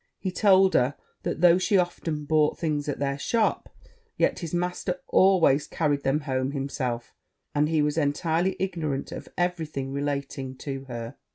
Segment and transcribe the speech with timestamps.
[0.17, 3.69] He told her, that though she often bought things at their shop,
[4.17, 7.13] yet his master always carried them home himself,
[7.53, 11.17] and he was entirely ignorant of every thing relating to her.